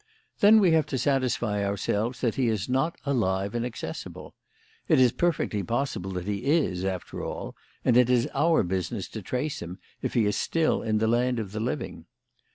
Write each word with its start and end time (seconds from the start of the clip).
Then 0.39 0.59
we 0.59 0.71
have 0.71 0.87
to 0.87 0.97
satisfy 0.97 1.63
ourselves 1.63 2.21
that 2.21 2.33
he 2.33 2.47
is 2.47 2.67
not 2.67 2.97
still 2.97 3.13
alive 3.13 3.53
and 3.53 3.63
accessible. 3.63 4.33
It 4.87 4.99
is 4.99 5.11
perfectly 5.11 5.61
possible 5.61 6.09
that 6.13 6.25
he 6.25 6.43
is, 6.45 6.83
after 6.83 7.21
all, 7.23 7.55
and 7.85 7.95
it 7.95 8.09
is 8.09 8.27
our 8.33 8.63
business 8.63 9.07
to 9.09 9.21
trace 9.21 9.61
him, 9.61 9.77
if 10.01 10.15
he 10.15 10.25
is 10.25 10.35
still 10.35 10.81
in 10.81 10.97
the 10.97 11.05
land 11.07 11.37
of 11.37 11.51
the 11.51 11.59
living. 11.59 12.07